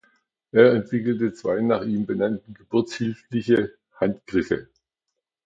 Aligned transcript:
Er 0.51 0.73
entwickelte 0.73 1.31
zwei 1.31 1.61
nach 1.61 1.83
ihm 1.83 2.07
benannte 2.07 2.51
geburtshilfliche 2.53 3.75
Handgriffe. 3.93 4.67